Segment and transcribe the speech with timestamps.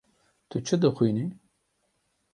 [0.49, 1.25] Tu çi dixwînî?